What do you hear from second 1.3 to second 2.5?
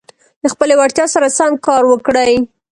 سم کار وکړئ.